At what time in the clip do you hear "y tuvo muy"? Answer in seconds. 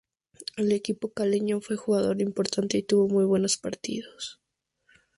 2.75-3.23